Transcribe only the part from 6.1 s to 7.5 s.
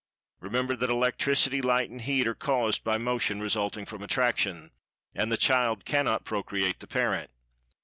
procreate the parent.